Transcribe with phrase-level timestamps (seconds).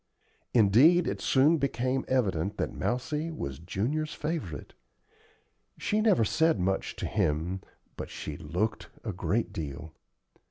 [0.55, 4.73] Indeed, it soon became evident that Mousie was Junior's favorite.
[5.77, 7.61] She never said much to him,
[7.97, 9.93] but she looked a great deal.